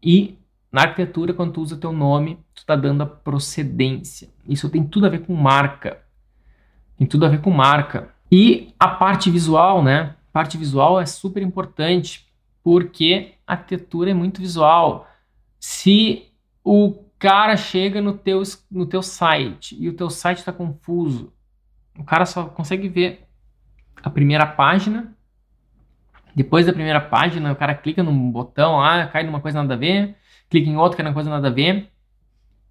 [0.00, 0.38] E
[0.70, 4.28] na arquitetura, quando tu usa teu nome, tu está dando a procedência.
[4.48, 6.02] Isso tem tudo a ver com marca.
[6.96, 8.10] Tem tudo a ver com marca.
[8.30, 10.14] E a parte visual, né?
[10.32, 12.23] Parte visual é super importante
[12.64, 15.06] porque a arquitetura é muito visual.
[15.60, 16.32] Se
[16.64, 21.30] o cara chega no teu, no teu site e o teu site está confuso,
[21.98, 23.28] o cara só consegue ver
[24.02, 25.14] a primeira página.
[26.34, 29.76] Depois da primeira página, o cara clica num botão lá, cai numa coisa nada a
[29.76, 30.16] ver,
[30.48, 31.90] clica em outro que é uma coisa nada a ver.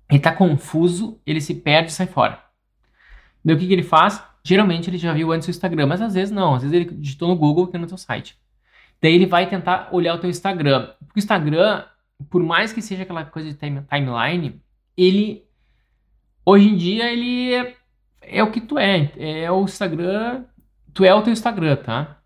[0.09, 2.43] Ele está confuso, ele se perde e sai fora.
[3.45, 4.23] Daí o que, que ele faz?
[4.43, 6.55] Geralmente ele já viu antes o Instagram, mas às vezes não.
[6.55, 8.37] Às vezes ele digitou no Google que é no teu site.
[9.03, 10.87] Daí ele vai tentar olhar o teu Instagram.
[11.05, 11.83] Porque o Instagram,
[12.29, 14.59] por mais que seja aquela coisa de timeline,
[14.97, 15.43] ele
[16.43, 17.75] hoje em dia ele é,
[18.21, 19.11] é o que tu é.
[19.17, 20.45] É o Instagram
[20.93, 22.17] tu é o teu Instagram, tá?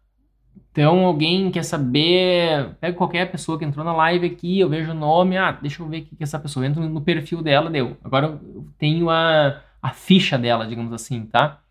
[0.72, 4.94] Então, alguém quer saber, pega qualquer pessoa que entrou na live aqui, eu vejo o
[4.94, 7.98] nome, ah, deixa eu ver o que essa pessoa, eu entro no perfil dela, deu.
[8.04, 11.62] Agora eu tenho a, a ficha dela, digamos assim, tá?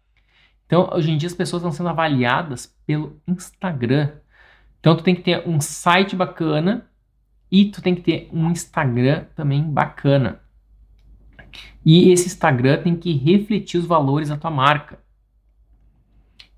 [0.66, 4.10] Então, hoje em dia as pessoas estão sendo avaliadas pelo Instagram.
[4.86, 6.88] Então, tu tem que ter um site bacana
[7.50, 10.40] e tu tem que ter um Instagram também bacana.
[11.84, 15.00] E esse Instagram tem que refletir os valores da tua marca.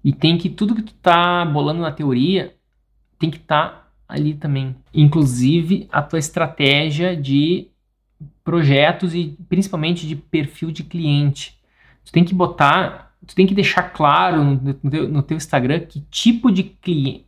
[0.05, 2.55] E tem que tudo que tu tá bolando na teoria
[3.19, 4.77] tem que estar tá ali também.
[4.93, 7.69] Inclusive a tua estratégia de
[8.45, 11.59] projetos e principalmente de perfil de cliente.
[12.05, 16.03] Tu tem que botar, tu tem que deixar claro no, teu, no teu Instagram que
[16.11, 17.28] tipo de cliente,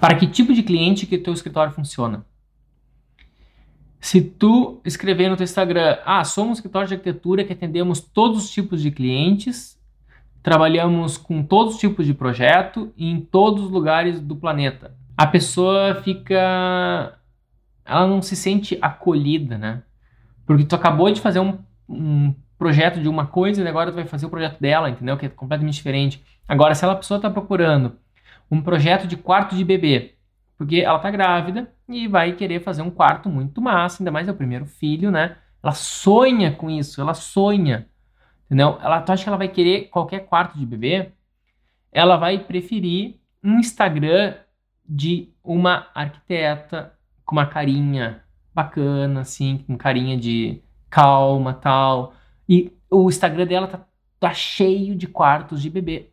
[0.00, 2.24] para que tipo de cliente que teu escritório funciona.
[4.00, 8.44] Se tu escrever no teu Instagram, ah, somos um escritório de arquitetura que atendemos todos
[8.44, 9.80] os tipos de clientes
[10.42, 14.94] trabalhamos com todos os tipos de projeto e em todos os lugares do planeta.
[15.16, 17.16] A pessoa fica.
[17.84, 19.82] Ela não se sente acolhida, né?
[20.44, 21.58] Porque tu acabou de fazer um,
[21.88, 25.16] um projeto de uma coisa e agora tu vai fazer o projeto dela, entendeu?
[25.16, 26.22] Que é completamente diferente.
[26.48, 27.96] Agora, se a pessoa está procurando
[28.52, 30.14] um projeto de quarto de bebê,
[30.58, 34.30] porque ela está grávida e vai querer fazer um quarto muito massa, ainda mais é
[34.30, 35.38] o primeiro filho, né?
[35.62, 37.88] Ela sonha com isso, ela sonha.
[38.44, 38.78] Entendeu?
[38.82, 41.12] Ela, tu acha que ela vai querer qualquer quarto de bebê?
[41.90, 44.34] Ela vai preferir um Instagram
[44.86, 46.92] de uma arquiteta
[47.24, 48.22] com uma carinha
[48.54, 52.12] bacana, assim, com carinha de calma tal.
[52.46, 53.86] E o Instagram dela tá,
[54.20, 56.11] tá cheio de quartos de bebê.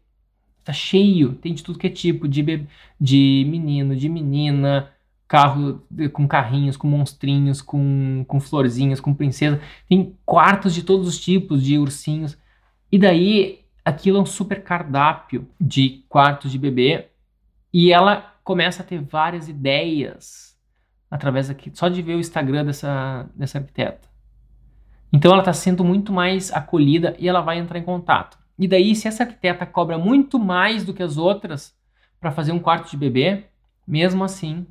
[0.69, 2.67] Tá cheio, tem de tudo que é tipo, de,
[3.01, 4.91] de menino, de menina,
[5.27, 9.59] carro com carrinhos, com monstrinhos, com, com florzinhas, com princesa.
[9.89, 12.37] Tem quartos de todos os tipos de ursinhos.
[12.91, 17.07] E daí aquilo é um super cardápio de quartos de bebê
[17.73, 20.55] e ela começa a ter várias ideias
[21.09, 24.07] através daqui, só de ver o Instagram dessa, dessa arquiteta.
[25.11, 28.38] Então ela está sendo muito mais acolhida e ela vai entrar em contato.
[28.59, 31.73] E daí, se essa arquiteta cobra muito mais do que as outras
[32.19, 33.45] para fazer um quarto de bebê,
[33.87, 34.67] mesmo assim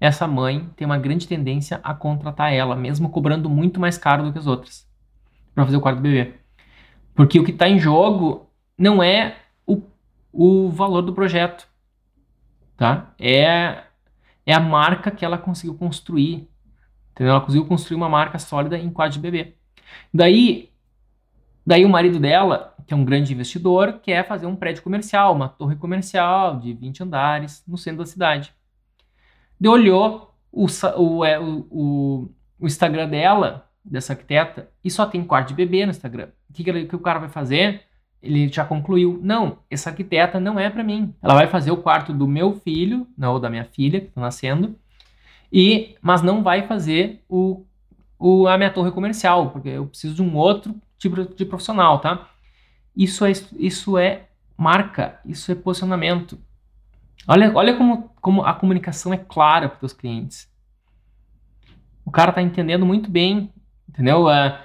[0.00, 4.32] essa mãe tem uma grande tendência a contratar ela, mesmo cobrando muito mais caro do
[4.32, 4.88] que as outras,
[5.54, 6.34] para fazer o quarto do bebê.
[7.14, 9.82] Porque o que está em jogo não é o,
[10.32, 11.68] o valor do projeto,
[12.76, 13.12] tá?
[13.18, 13.82] É,
[14.46, 16.48] é a marca que ela conseguiu construir.
[17.10, 17.32] Entendeu?
[17.32, 19.54] Ela conseguiu construir uma marca sólida em quarto de bebê.
[20.14, 20.70] Daí,
[21.68, 25.50] daí o marido dela, que é um grande investidor, quer fazer um prédio comercial, uma
[25.50, 28.54] torre comercial de 20 andares no centro da cidade.
[29.60, 30.64] Ele olhou o,
[30.96, 35.84] o, é, o, o, o Instagram dela, dessa arquiteta, e só tem quarto de bebê
[35.84, 36.28] no Instagram.
[36.48, 37.82] O que, que, que o cara vai fazer?
[38.22, 41.14] Ele já concluiu: não, essa arquiteta não é para mim.
[41.22, 44.22] Ela vai fazer o quarto do meu filho, não, ou da minha filha, que está
[44.22, 44.74] nascendo,
[45.52, 47.66] e mas não vai fazer o,
[48.18, 52.28] o, a minha torre comercial, porque eu preciso de um outro tipo de profissional, tá?
[52.96, 56.38] Isso é, isso é marca, isso é posicionamento.
[57.26, 60.50] Olha, olha como, como a comunicação é clara para os clientes.
[62.04, 63.52] O cara está entendendo muito bem,
[63.88, 64.26] entendeu?
[64.26, 64.58] Uh,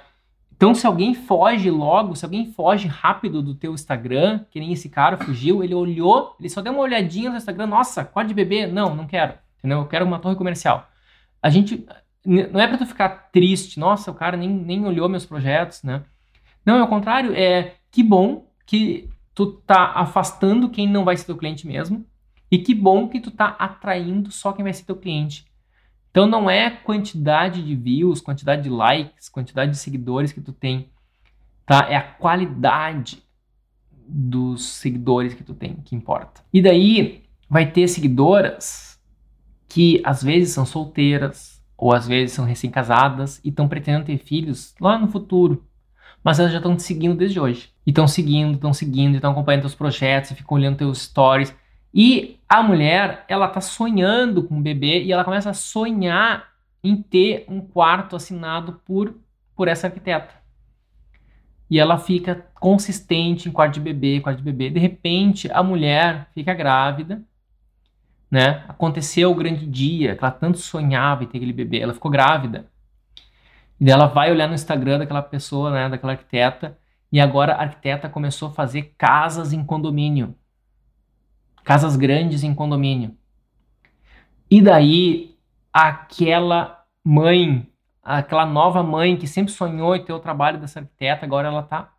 [0.56, 4.88] então, se alguém foge logo, se alguém foge rápido do teu Instagram, que nem esse
[4.88, 8.72] cara fugiu, ele olhou, ele só deu uma olhadinha no Instagram, nossa, pode beber?
[8.72, 9.80] Não, não quero, entendeu?
[9.80, 10.88] Eu quero uma torre comercial.
[11.42, 11.86] A gente,
[12.24, 16.02] não é para tu ficar triste, nossa, o cara nem, nem olhou meus projetos, né?
[16.64, 21.26] Não, é o contrário, é que bom que tu tá afastando quem não vai ser
[21.26, 22.06] teu cliente mesmo,
[22.50, 25.46] e que bom que tu tá atraindo só quem vai ser teu cliente.
[26.10, 30.88] Então não é quantidade de views, quantidade de likes, quantidade de seguidores que tu tem,
[31.66, 31.88] tá?
[31.90, 33.24] É a qualidade
[34.06, 36.42] dos seguidores que tu tem que importa.
[36.52, 39.00] E daí vai ter seguidoras
[39.68, 44.74] que às vezes são solteiras ou às vezes são recém-casadas e estão pretendendo ter filhos
[44.80, 45.64] lá no futuro.
[46.24, 47.70] Mas elas já estão te seguindo desde hoje.
[47.86, 51.54] E estão seguindo, estão seguindo, estão acompanhando teus projetos, e ficam olhando teus stories.
[51.92, 56.48] E a mulher, ela tá sonhando com o bebê e ela começa a sonhar
[56.82, 59.14] em ter um quarto assinado por,
[59.54, 60.34] por essa arquiteta.
[61.70, 64.70] E ela fica consistente em quarto de bebê, quarto de bebê.
[64.70, 67.22] De repente, a mulher fica grávida,
[68.30, 68.64] né?
[68.66, 71.80] Aconteceu o grande dia que ela tanto sonhava em ter aquele bebê.
[71.80, 72.66] Ela ficou grávida.
[73.80, 75.88] E ela vai olhar no Instagram daquela pessoa, né?
[75.88, 76.78] Daquela arquiteta.
[77.10, 80.34] E agora a arquiteta começou a fazer casas em condomínio
[81.64, 83.16] casas grandes em condomínio.
[84.50, 85.36] E daí
[85.72, 87.68] aquela mãe,
[88.02, 91.90] aquela nova mãe que sempre sonhou em ter o trabalho dessa arquiteta, agora ela tá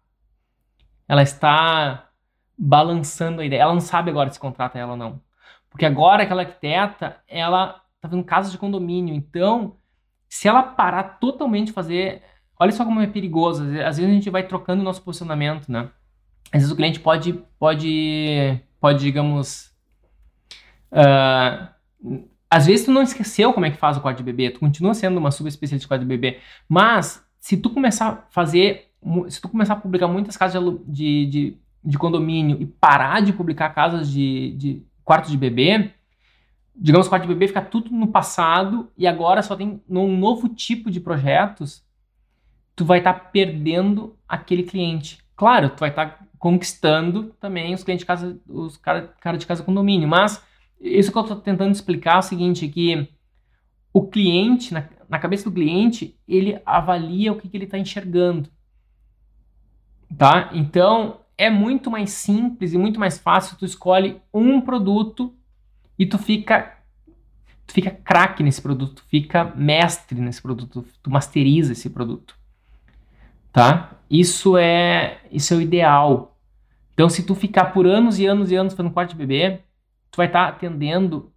[1.08, 2.10] ela está
[2.58, 3.62] balançando a ideia.
[3.62, 5.22] Ela não sabe agora se contrata ela ou não.
[5.70, 9.14] Porque agora aquela arquiteta, ela tá fazendo casas de condomínio.
[9.14, 9.78] Então,
[10.28, 12.22] se ela parar totalmente de fazer.
[12.60, 13.64] Olha só como é perigoso.
[13.64, 15.90] Às vezes a gente vai trocando o nosso posicionamento, né?
[16.52, 19.74] Às vezes o cliente pode, pode, pode digamos.
[20.92, 21.68] Uh,
[22.50, 24.94] às vezes tu não esqueceu como é que faz o código de bebê, tu continua
[24.94, 28.92] sendo uma subespecialista de código de bebê, mas se tu começar a fazer,
[29.28, 33.70] se tu começar a publicar muitas casas de, de, de condomínio e parar de publicar
[33.70, 35.92] casas de, de quartos de bebê,
[36.76, 40.92] digamos, quarto de bebê fica tudo no passado e agora só tem um novo tipo
[40.92, 41.84] de projetos,
[42.76, 45.20] tu vai estar tá perdendo aquele cliente.
[45.36, 49.46] Claro, tu vai estar tá conquistando também os clientes de casa, os cara, cara de
[49.46, 50.44] casa condomínio, mas
[50.80, 53.08] isso que eu estou tentando explicar é o seguinte, que
[53.94, 58.50] o cliente, na, na cabeça do cliente, ele avalia o que, que ele está enxergando.
[60.18, 60.50] Tá?
[60.54, 63.58] Então, é muito mais simples e muito mais fácil.
[63.58, 65.34] Tu escolhe um produto
[65.98, 66.74] e tu fica
[67.66, 72.36] tu fica craque nesse produto, tu fica mestre nesse produto, tu masteriza esse produto.
[73.52, 73.92] Tá?
[74.10, 76.38] Isso é isso é o ideal.
[76.94, 79.60] Então, se tu ficar por anos e anos e anos fazendo quarto de bebê,
[80.10, 81.32] tu vai estar tá atendendo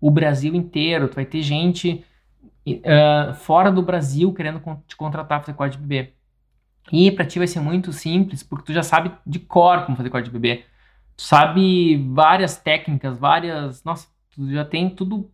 [0.00, 2.04] o Brasil inteiro, tu vai ter gente
[2.66, 6.12] uh, fora do Brasil querendo te contratar para fazer quarto de bebê.
[6.92, 10.10] E para ti vai ser muito simples, porque tu já sabe de cor como fazer
[10.10, 10.64] quarto de bebê.
[11.18, 13.82] Sabe várias técnicas, várias.
[13.82, 15.28] Nossa, tu já tem tudo.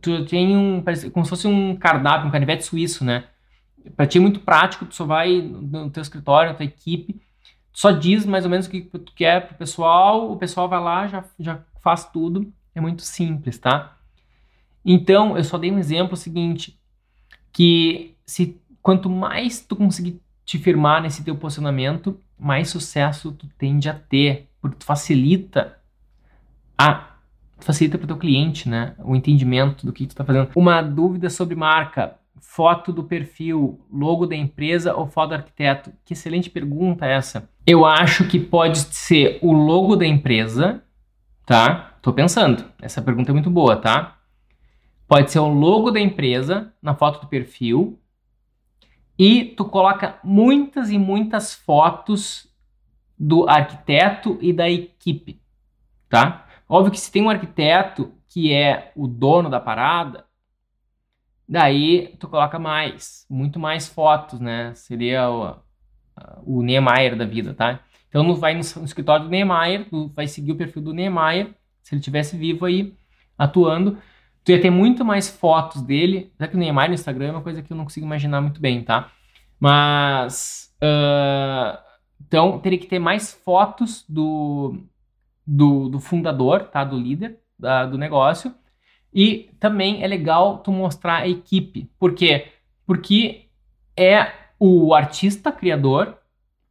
[0.00, 0.82] Tu tem um.
[1.12, 3.24] Como se fosse um cardápio, um canivete suíço, né?
[3.96, 7.20] Para ti é muito prático, tu só vai no teu escritório, na tua equipe,
[7.72, 11.08] só diz mais ou menos o que tu quer pro pessoal, o pessoal vai lá,
[11.08, 12.52] já, já faz tudo.
[12.72, 13.98] É muito simples, tá?
[14.84, 16.78] Então, eu só dei um exemplo seguinte,
[17.52, 23.88] que se quanto mais tu conseguir te firmar nesse teu posicionamento, mais sucesso tu tende
[23.88, 25.76] a ter, porque tu facilita
[26.78, 27.08] a
[27.58, 30.50] facilita para o teu cliente, né, o entendimento do que tu está fazendo.
[30.54, 35.92] Uma dúvida sobre marca, foto do perfil, logo da empresa ou foto do arquiteto?
[36.04, 37.48] Que excelente pergunta essa.
[37.66, 40.82] Eu acho que pode ser o logo da empresa,
[41.46, 41.94] tá?
[42.02, 42.64] Tô pensando.
[42.80, 44.18] Essa pergunta é muito boa, tá?
[45.06, 47.98] Pode ser o logo da empresa na foto do perfil
[49.18, 52.51] e tu coloca muitas e muitas fotos
[53.22, 55.40] do arquiteto e da equipe,
[56.08, 56.44] tá?
[56.68, 60.24] Óbvio que se tem um arquiteto que é o dono da parada,
[61.48, 64.74] daí tu coloca mais, muito mais fotos, né?
[64.74, 65.54] Seria o,
[66.44, 67.78] o Niemeyer da vida, tá?
[68.08, 71.54] Então não vai no, no escritório do Niemeyer, tu vai seguir o perfil do Niemeyer,
[71.80, 72.92] se ele tivesse vivo aí
[73.38, 73.98] atuando,
[74.42, 77.42] tu ia ter muito mais fotos dele, já que o Neymar no Instagram é uma
[77.42, 79.12] coisa que eu não consigo imaginar muito bem, tá?
[79.60, 81.91] Mas, uh,
[82.26, 84.78] então, teria que ter mais fotos do,
[85.46, 86.84] do, do fundador, tá?
[86.84, 88.54] Do líder da, do negócio.
[89.12, 91.90] E também é legal tu mostrar a equipe.
[91.98, 92.48] Por quê?
[92.86, 93.48] Porque
[93.96, 96.16] é o artista criador,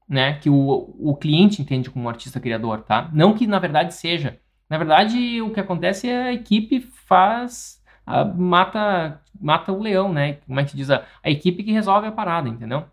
[0.08, 0.40] né?
[0.40, 3.10] Que o, o cliente entende como artista criador, tá?
[3.14, 4.40] Não que na verdade seja.
[4.70, 7.82] Na verdade, o que acontece é a equipe faz.
[8.06, 10.34] A, mata, mata o leão, né?
[10.48, 10.90] Como é que diz?
[10.90, 12.86] A, a equipe que resolve a parada, entendeu?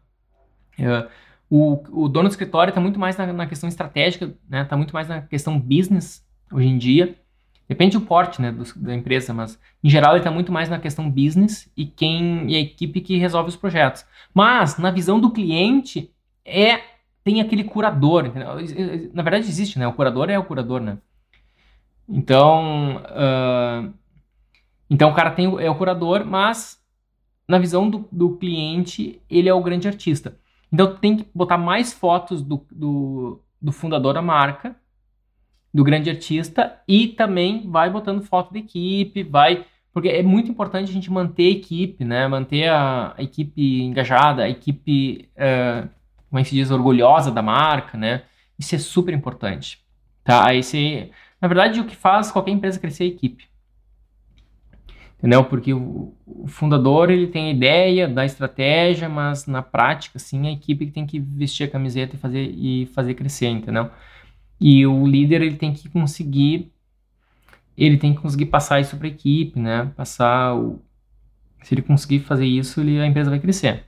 [0.78, 1.08] É,
[1.50, 4.62] o, o dono do escritório está muito mais na, na, questão estratégica, né?
[4.62, 7.16] Está muito mais na questão business hoje em dia.
[7.68, 10.78] Depende do porte né, do, da empresa, mas em geral ele está muito mais na
[10.78, 14.06] questão business e quem e a equipe que resolve os projetos.
[14.32, 16.10] Mas na visão do cliente
[16.44, 16.80] é
[17.24, 18.48] tem aquele curador, entendeu?
[19.12, 19.86] na verdade existe, né?
[19.86, 20.96] O curador é o curador, né?
[22.08, 23.92] Então, uh,
[24.88, 26.82] então o cara tem, é o curador, mas
[27.46, 30.38] na visão do, do cliente, ele é o grande artista.
[30.72, 34.76] Então tem que botar mais fotos do, do, do, fundador da marca,
[35.72, 39.64] do grande artista, e também vai botando foto da equipe, vai.
[39.92, 42.28] Porque é muito importante a gente manter a equipe, né?
[42.28, 45.88] Manter a, a equipe engajada, a equipe, uh,
[46.28, 48.22] como é que se diz, orgulhosa da marca, né?
[48.58, 49.80] Isso é super importante.
[50.24, 50.52] Tá?
[50.54, 51.10] Você
[51.40, 53.47] na verdade, o que faz qualquer empresa crescer é a equipe.
[55.18, 55.44] Entendeu?
[55.44, 56.14] Porque o,
[56.46, 61.18] fundador ele tem a ideia da estratégia, mas na prática, sim, a equipe tem que
[61.18, 63.90] vestir a camiseta e fazer, e fazer crescer, entendeu?
[64.60, 66.72] E o líder ele tem que conseguir
[67.76, 69.92] ele tem que conseguir passar isso para a equipe, né?
[69.96, 70.80] Passar o
[71.62, 73.84] se ele conseguir fazer isso, ele, a empresa vai crescer.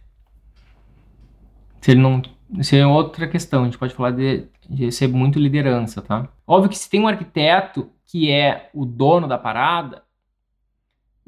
[1.81, 2.20] Se ele não
[2.59, 6.28] isso é outra questão, a gente pode falar de, de ser muito liderança, tá?
[6.47, 10.03] Óbvio que se tem um arquiteto que é o dono da parada,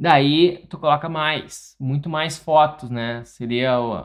[0.03, 3.23] daí tu coloca mais, muito mais fotos, né?
[3.25, 4.05] Seria o,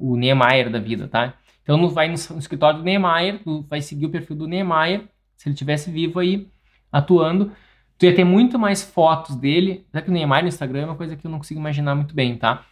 [0.00, 1.34] o Niemeyer da vida, tá?
[1.62, 5.48] Então, não vai no, no escritório do Niemeyer, vai seguir o perfil do Niemeyer, se
[5.48, 6.48] ele tivesse vivo aí,
[6.90, 7.52] atuando,
[7.96, 10.96] tu ia ter muito mais fotos dele, já que o Niemeyer no Instagram é uma
[10.96, 12.64] coisa que eu não consigo imaginar muito bem, tá?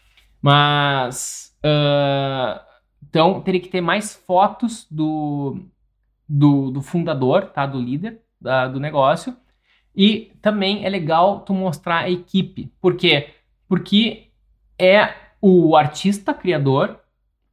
[0.42, 2.60] Mas, uh,
[3.08, 5.60] então, teria que ter mais fotos do,
[6.28, 7.64] do, do fundador, tá?
[7.64, 9.36] Do líder da, do negócio,
[9.94, 12.72] e também é legal tu mostrar a equipe.
[12.80, 13.30] Por quê?
[13.68, 14.28] Porque
[14.78, 17.00] é o artista criador,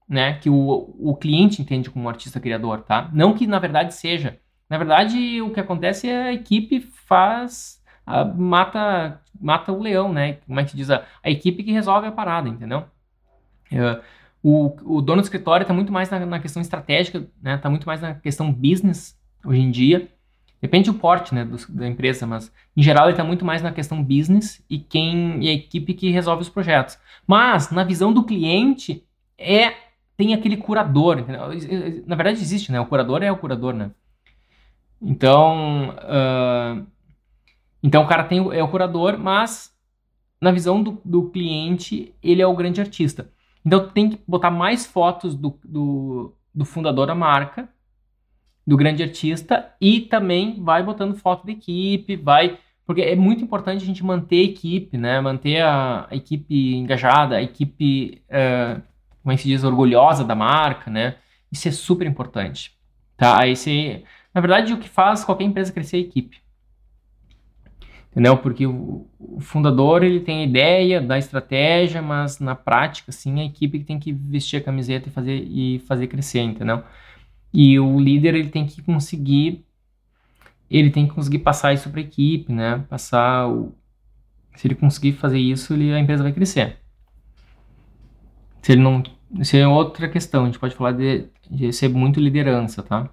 [0.07, 0.33] né?
[0.39, 3.09] Que o, o cliente entende como artista criador, tá?
[3.13, 4.39] Não que na verdade seja.
[4.69, 7.81] Na verdade, o que acontece é a equipe faz.
[8.05, 10.33] A, mata, mata o leão, né?
[10.47, 10.89] Como é que diz?
[10.89, 12.85] A, a equipe que resolve a parada, entendeu?
[13.71, 14.01] É,
[14.41, 17.55] o, o dono do escritório está muito mais na, na, questão estratégica, né?
[17.55, 20.09] Está muito mais na questão business hoje em dia.
[20.61, 23.71] Depende do porte né, do, da empresa, mas em geral ele está muito mais na
[23.71, 26.99] questão business e quem e a equipe que resolve os projetos.
[27.25, 29.03] Mas na visão do cliente
[29.37, 29.73] é
[30.15, 31.47] tem aquele curador, entendeu?
[32.05, 32.79] na verdade existe, né?
[32.79, 33.89] O curador é o curador, né?
[35.01, 36.85] Então, uh,
[37.81, 39.75] então o cara tem é o curador, mas
[40.39, 43.31] na visão do, do cliente ele é o grande artista.
[43.65, 47.67] Então tem que botar mais fotos do, do, do fundador da marca
[48.65, 52.57] do grande artista e também vai botando foto da equipe, vai
[52.91, 55.21] porque é muito importante a gente manter a equipe, né?
[55.21, 58.81] Manter a, a equipe engajada, a equipe, uh,
[59.21, 61.15] como é que se diz, orgulhosa da marca, né?
[61.49, 62.73] Isso é super importante,
[63.15, 63.47] tá?
[63.47, 64.03] Esse,
[64.33, 66.37] na verdade, o que faz qualquer empresa crescer é a equipe,
[68.11, 68.37] entendeu?
[68.37, 73.45] Porque o, o fundador ele tem a ideia da estratégia, mas na prática, sim, a
[73.45, 76.83] equipe que tem que vestir a camiseta e fazer e fazer crescer, entendeu?
[77.53, 79.65] E o líder ele tem que conseguir
[80.69, 82.85] ele tem que conseguir passar isso para a equipe, né?
[82.89, 83.73] Passar o
[84.55, 86.77] se ele conseguir fazer isso, ele, a empresa vai crescer.
[88.61, 89.01] Se ele não,
[89.39, 90.43] isso é outra questão.
[90.43, 93.09] A gente pode falar de, de ser muito liderança, tá?